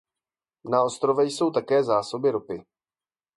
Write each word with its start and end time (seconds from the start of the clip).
Na 0.65 0.83
ostrově 0.83 1.25
jsou 1.25 1.51
také 1.51 1.83
zásoby 1.83 2.31
ropy. 2.31 2.65